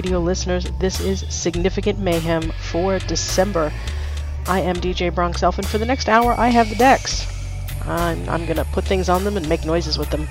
[0.00, 0.64] radio listeners.
[0.78, 3.70] This is Significant Mayhem for December.
[4.46, 7.26] I am DJ Bronx Elf, and for the next hour, I have the decks.
[7.82, 10.26] I'm, I'm gonna put things on them and make noises with them.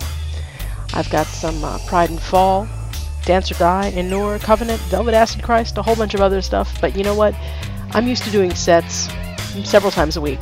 [0.95, 2.67] I've got some uh, Pride and Fall,
[3.25, 6.81] Dance or Die, Inure, Covenant, Velvet Acid Christ, a whole bunch of other stuff.
[6.81, 7.35] But you know what?
[7.91, 9.07] I'm used to doing sets
[9.63, 10.39] several times a week.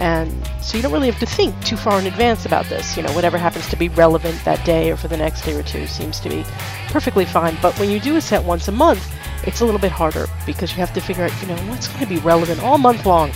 [0.00, 2.96] And so you don't really have to think too far in advance about this.
[2.96, 5.62] You know, whatever happens to be relevant that day or for the next day or
[5.62, 6.42] two seems to be
[6.88, 7.56] perfectly fine.
[7.60, 9.14] But when you do a set once a month,
[9.46, 12.00] it's a little bit harder because you have to figure out, you know, what's going
[12.00, 13.30] to be relevant all month long.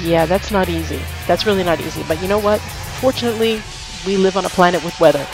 [0.00, 1.00] Yeah, that's not easy.
[1.26, 2.02] That's really not easy.
[2.08, 2.60] But you know what?
[2.60, 3.60] Fortunately,
[4.06, 5.26] we live on a planet with weather.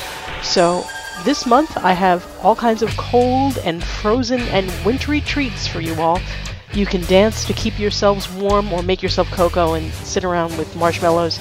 [0.42, 0.84] So
[1.24, 5.94] this month I have all kinds of cold and frozen and wintry treats for you
[6.00, 6.20] all.
[6.72, 10.76] You can dance to keep yourselves warm or make yourself cocoa and sit around with
[10.76, 11.38] marshmallows.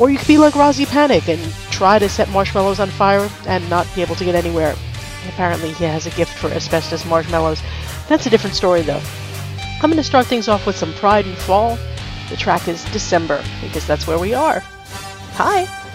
[0.00, 3.68] Or you could be like Rozzy Panic and try to set marshmallows on fire and
[3.70, 4.74] not be able to get anywhere.
[5.28, 7.62] Apparently he has a gift for asbestos marshmallows.
[8.08, 9.00] That's a different story though.
[9.82, 11.78] I'm going to start things off with some Pride and Fall.
[12.28, 14.60] The track is December because that's where we are.
[15.34, 15.85] Hi!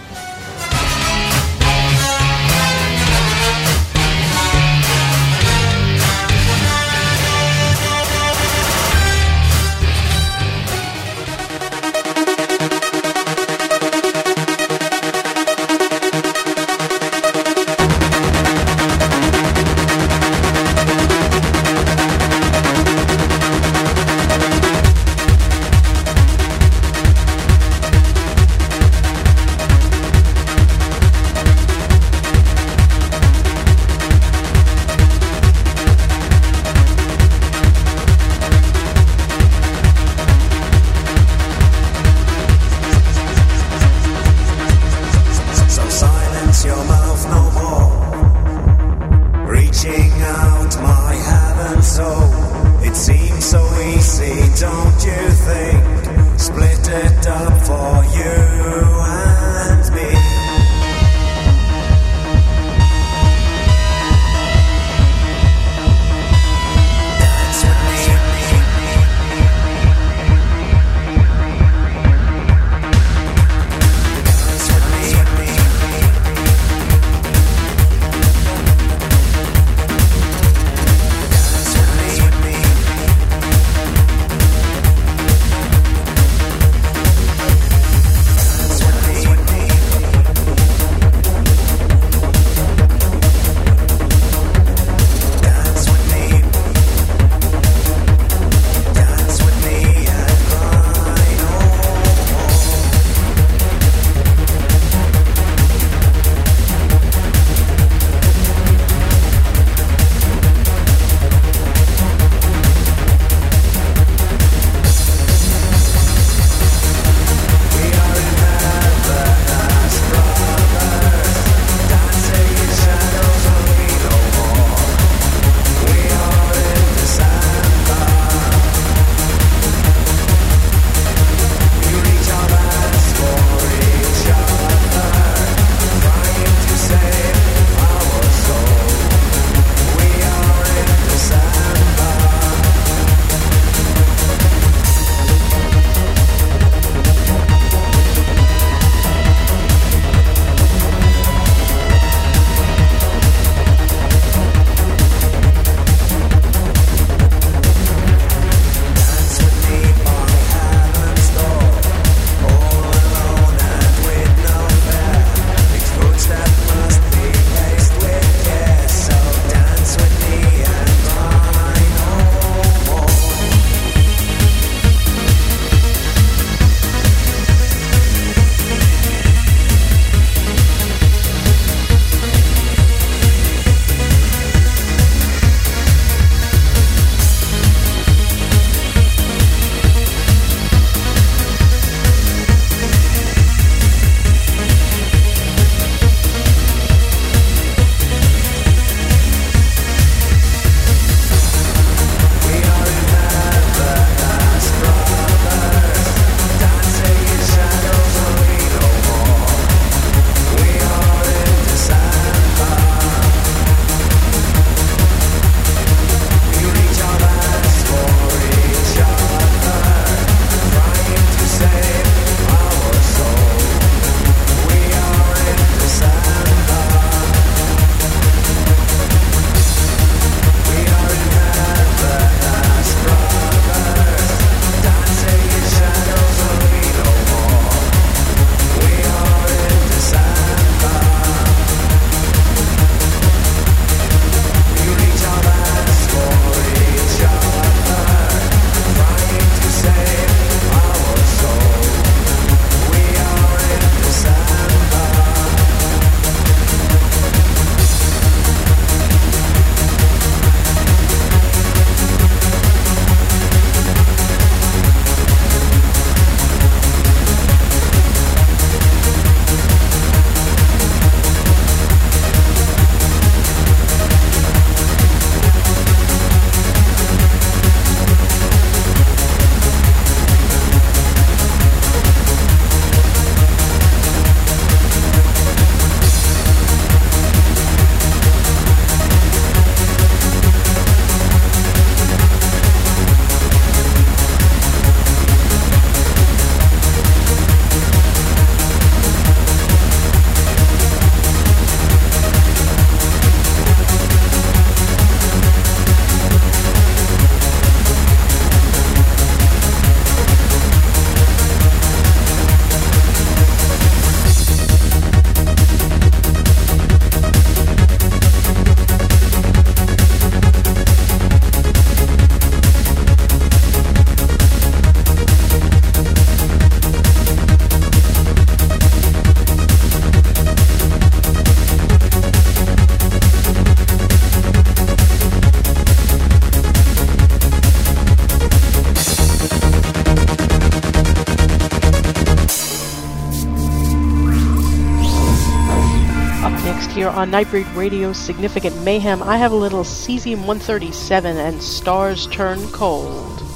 [347.12, 349.22] On Nightbreed Radio Significant Mayhem.
[349.22, 353.51] I have a little Cesium 137 and Stars Turn Cold.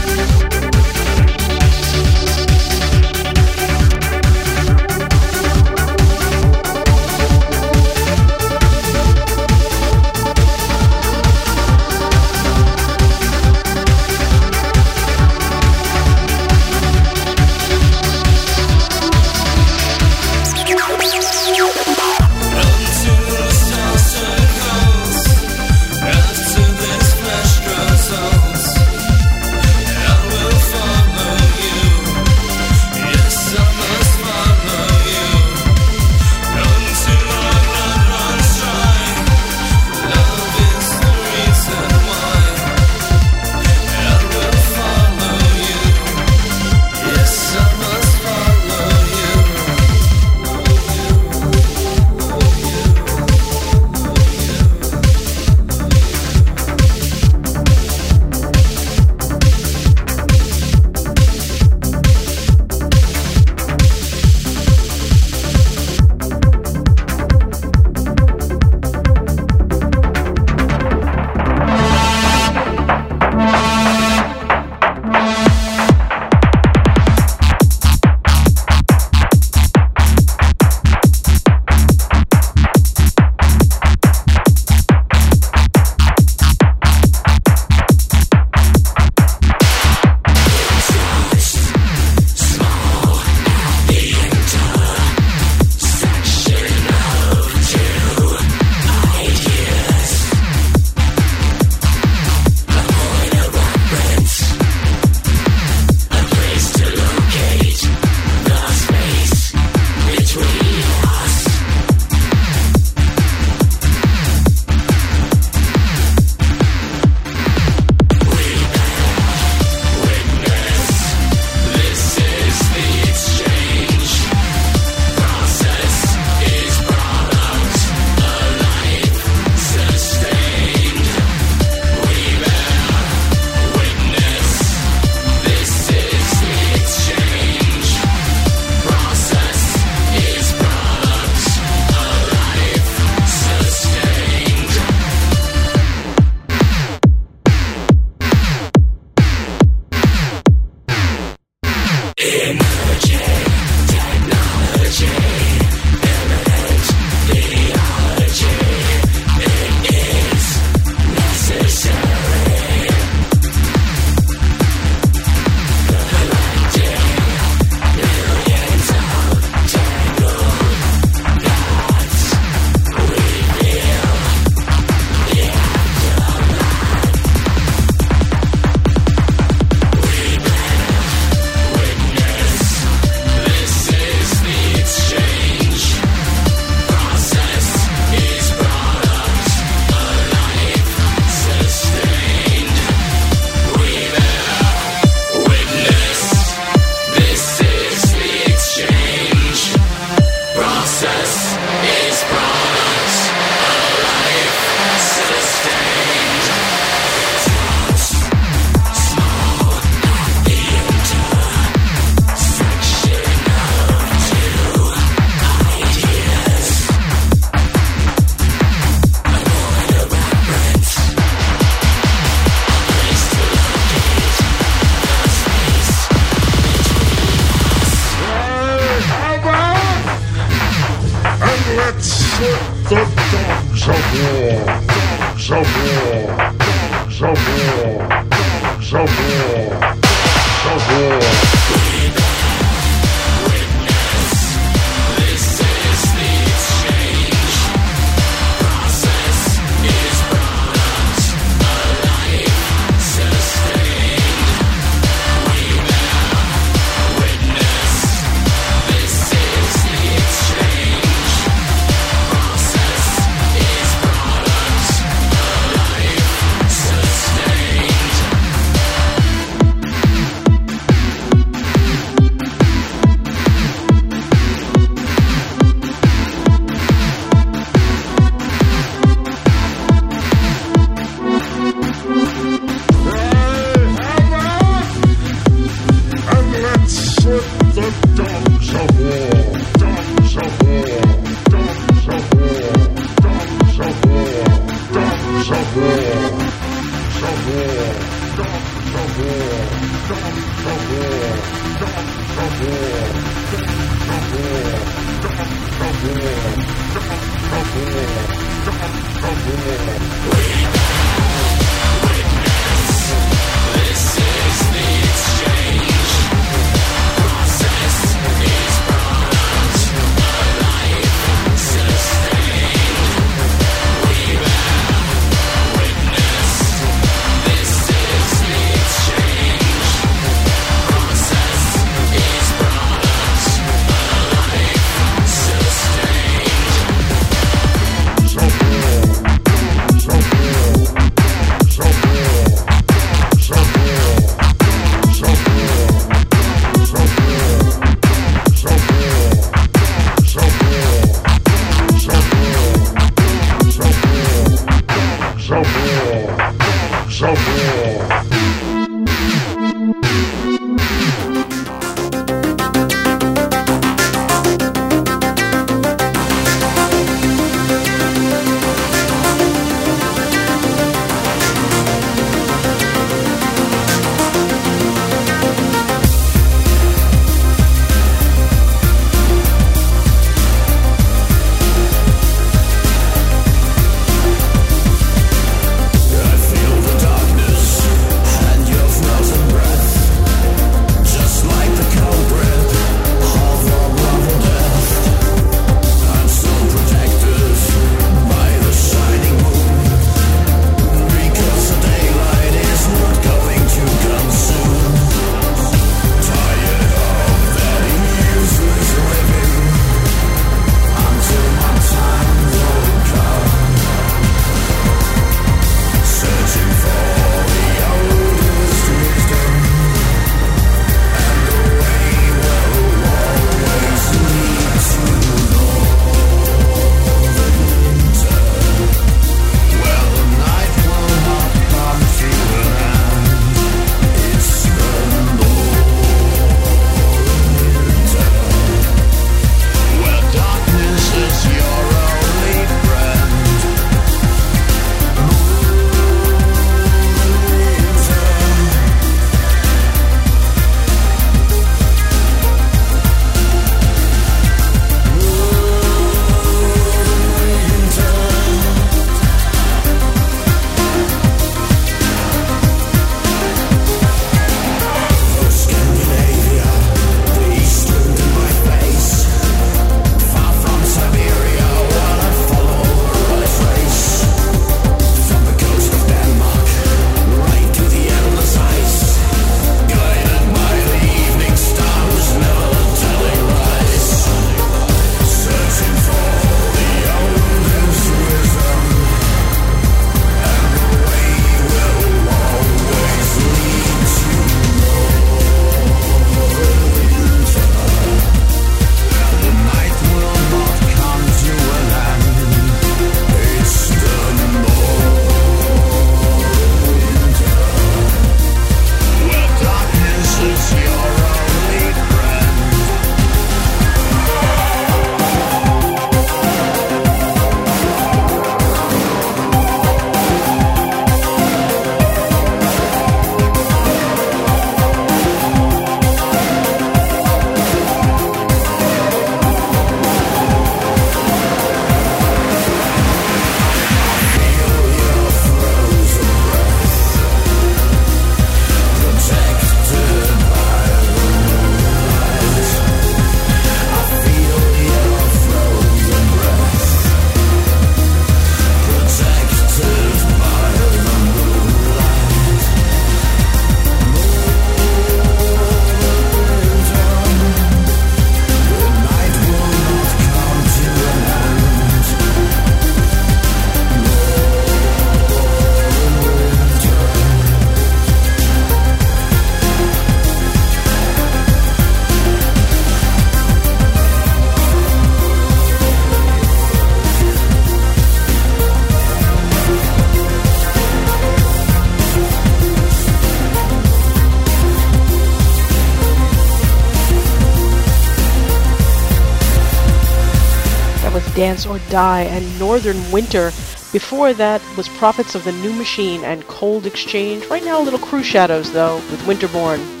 [591.91, 593.51] Die and Northern Winter.
[593.91, 597.45] Before that was Prophets of the New Machine and Cold Exchange.
[597.47, 600.00] Right now, a little Cruxshadows, though, with Winterborn.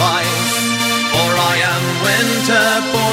[0.00, 0.26] Survive,
[1.12, 3.09] for I am winter born.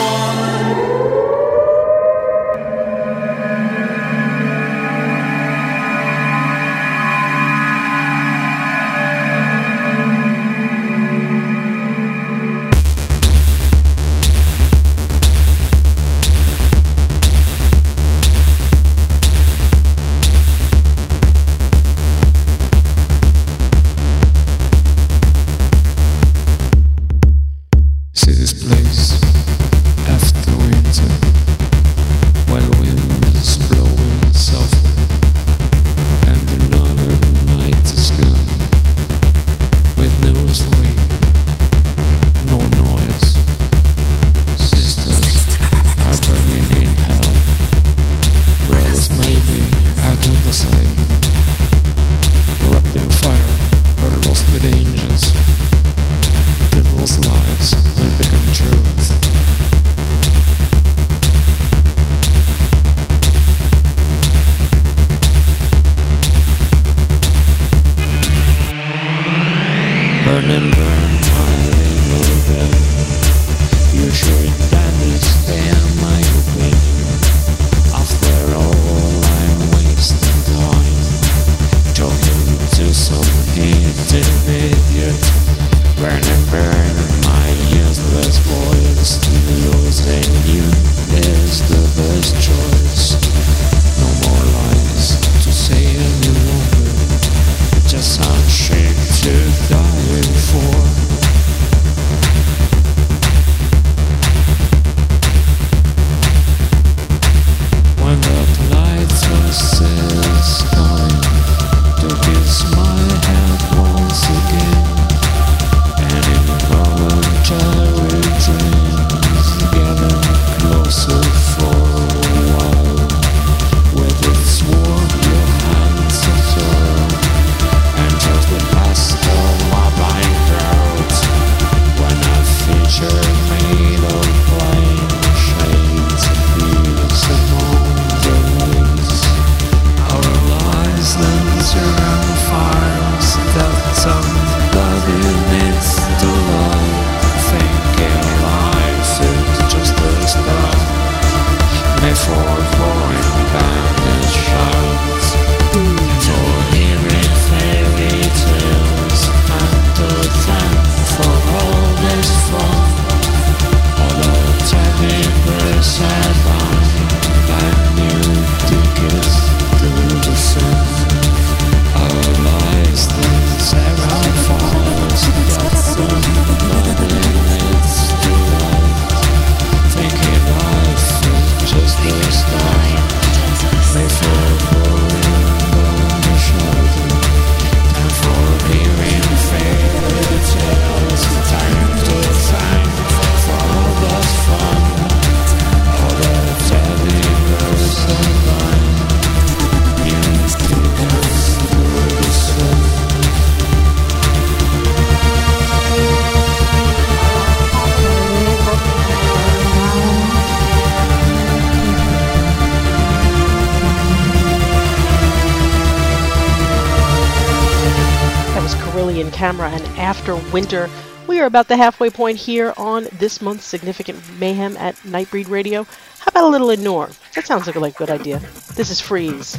[219.47, 220.89] And after winter.
[221.25, 225.85] We are about the halfway point here on this month's Significant Mayhem at Nightbreed Radio.
[226.19, 227.17] How about a little Inure?
[227.33, 228.39] That sounds like a, good idea.
[228.75, 229.57] This is Freeze.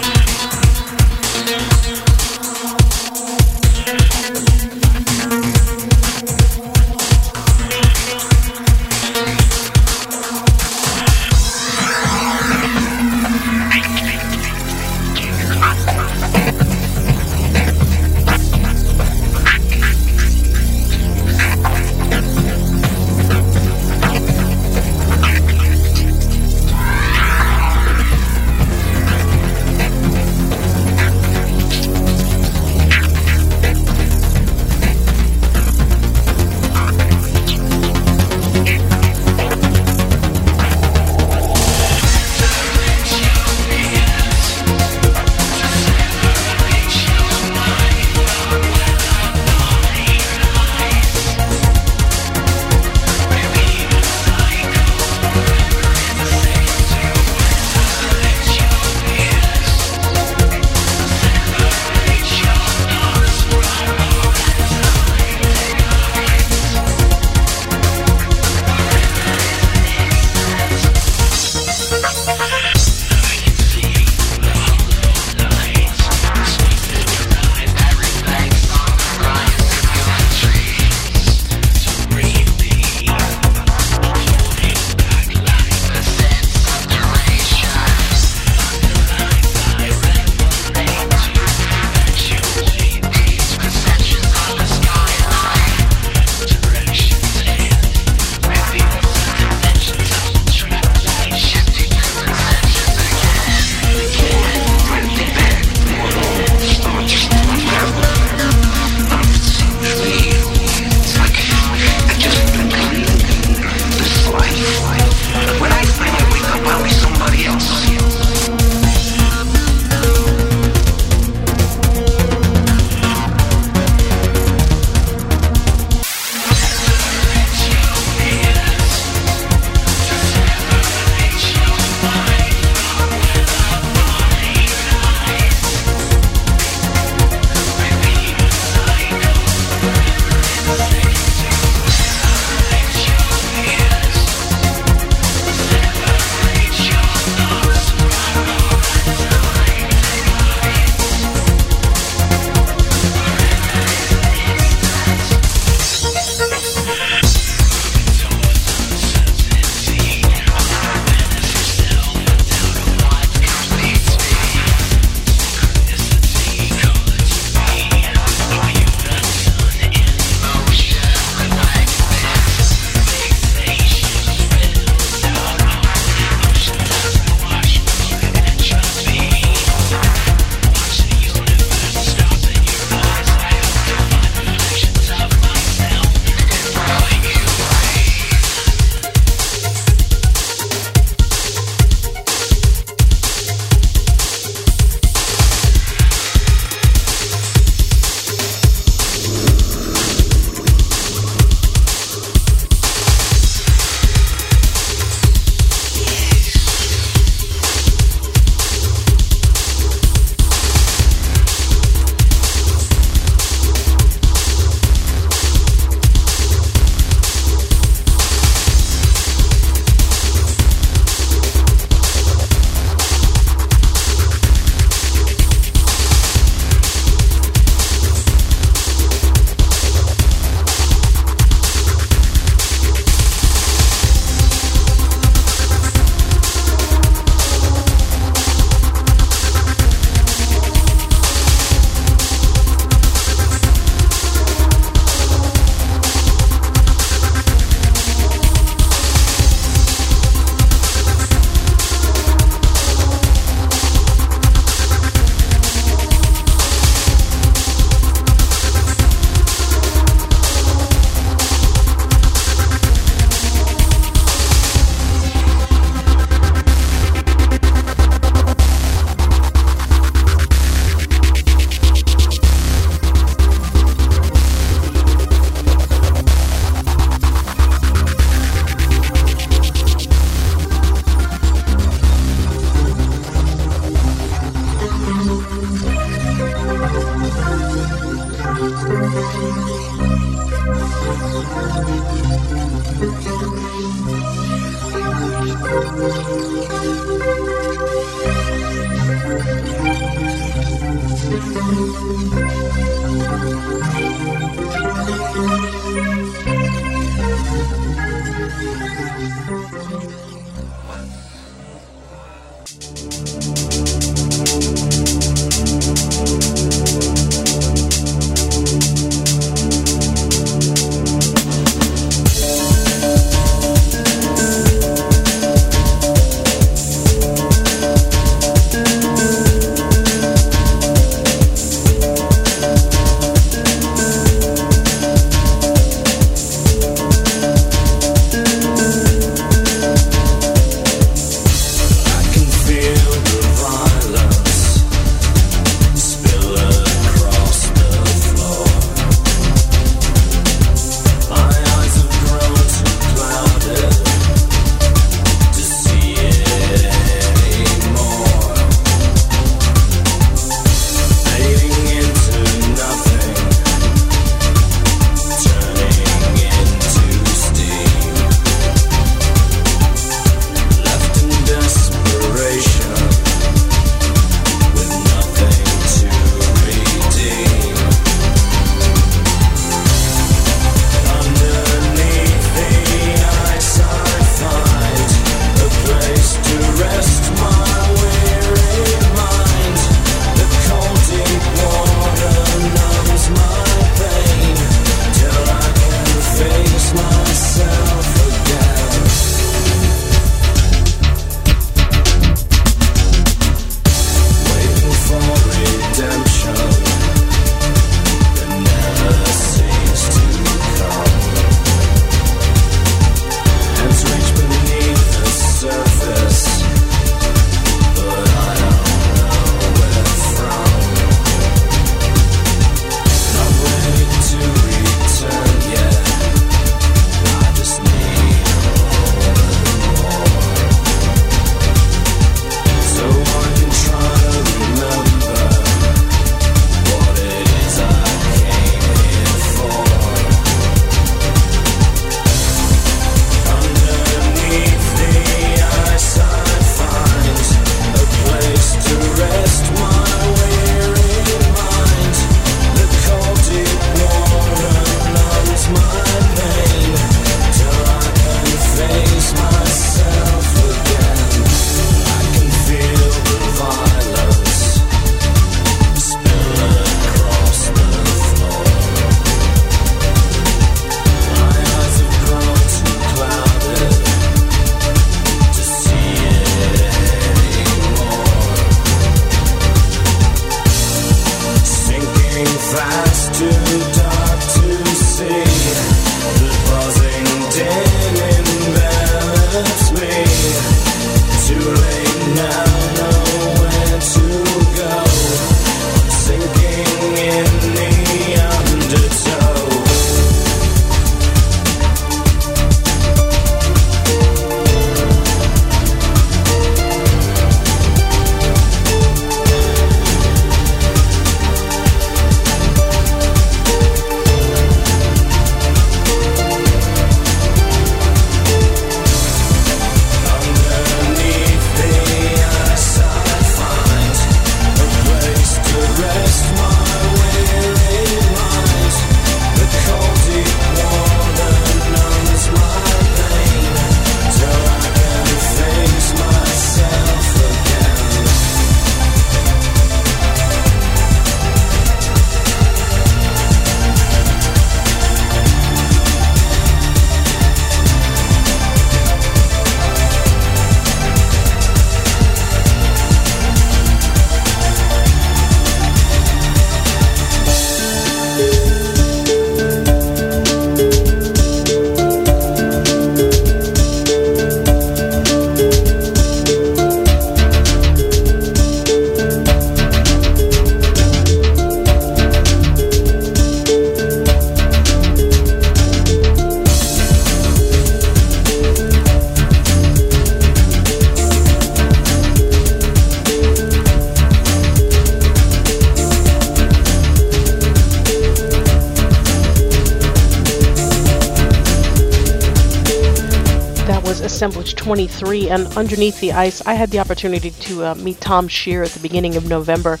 [594.88, 598.92] 23, and Underneath the Ice, I had the opportunity to uh, meet Tom Shear at
[598.92, 600.00] the beginning of November.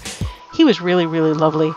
[0.54, 1.70] He was really, really lovely.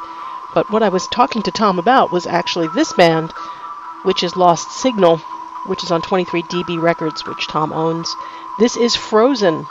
[0.53, 3.33] But what I was talking to Tom about was actually this band,
[4.03, 5.17] which is Lost Signal,
[5.67, 8.15] which is on 23 DB Records, which Tom owns.
[8.59, 9.65] This is Frozen.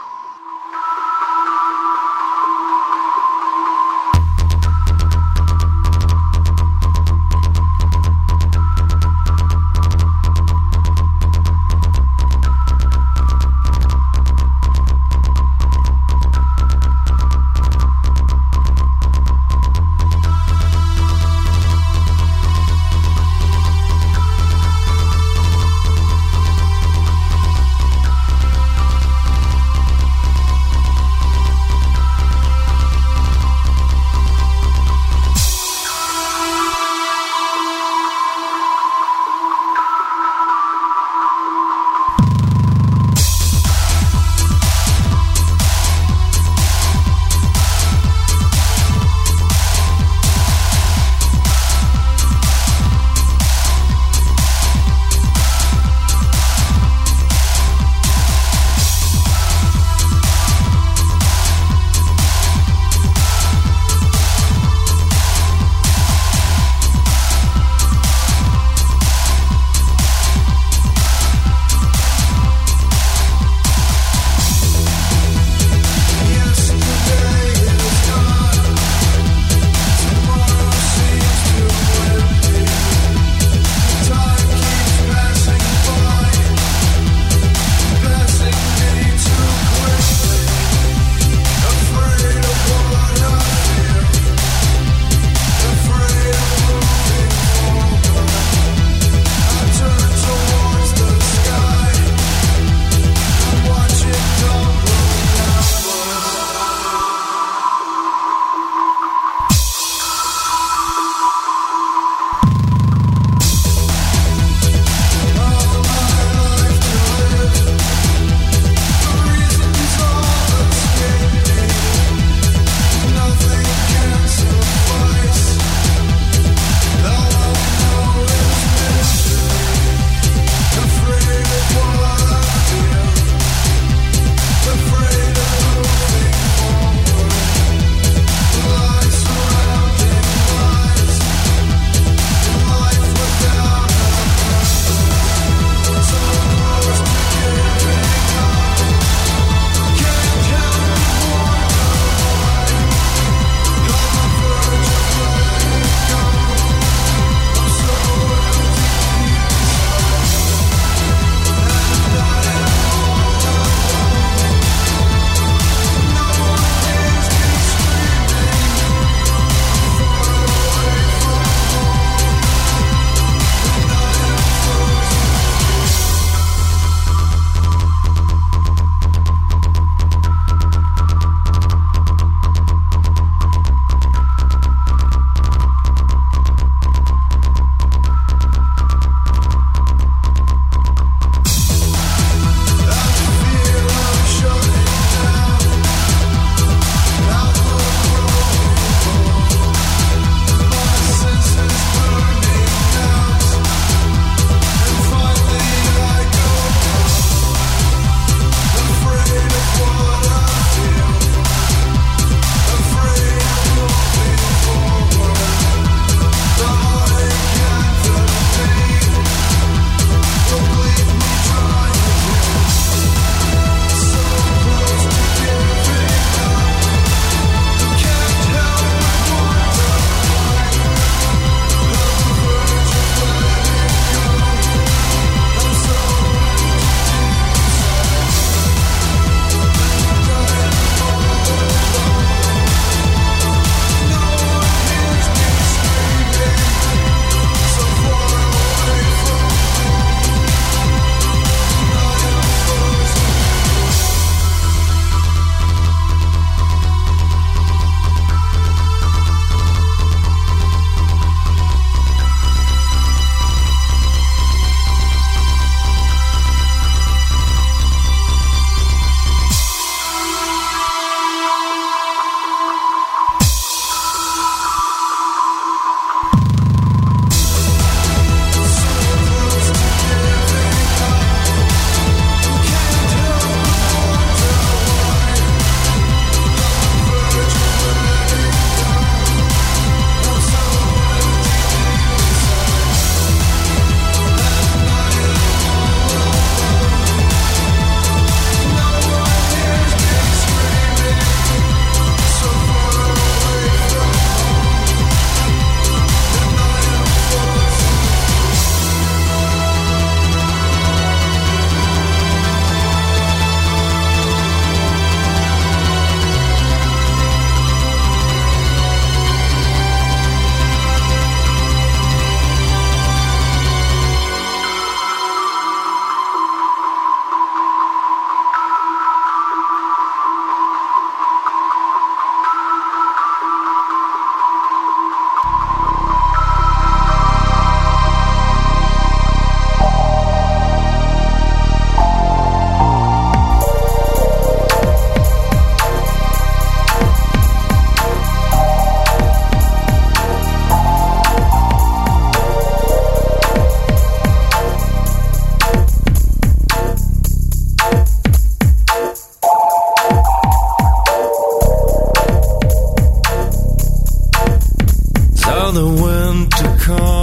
[366.91, 367.20] come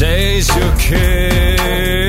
[0.00, 1.99] Taste your kiss,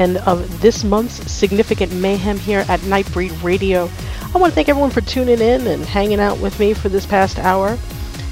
[0.00, 3.88] end of this month's Significant Mayhem here at Nightbreed Radio.
[4.34, 7.04] I want to thank everyone for tuning in and hanging out with me for this
[7.04, 7.78] past hour.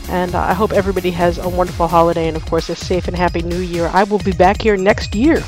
[0.09, 3.17] And uh, I hope everybody has a wonderful holiday and, of course, a safe and
[3.17, 3.89] happy new year.
[3.93, 5.45] I will be back here next year.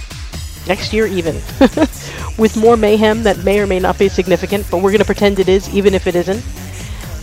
[0.68, 1.35] Next year, even.
[2.39, 5.39] with more mayhem that may or may not be significant, but we're going to pretend
[5.39, 6.45] it is, even if it isn't.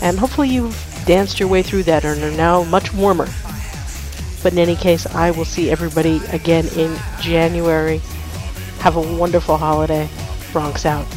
[0.01, 0.75] And hopefully you've
[1.05, 3.27] danced your way through that and are now much warmer.
[4.41, 8.01] But in any case, I will see everybody again in January.
[8.79, 10.07] Have a wonderful holiday.
[10.51, 11.16] Bronx out.